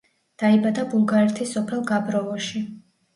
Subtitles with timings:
[0.43, 2.63] დაიბადა ბულგარეთის სოფელ გაბროვოში.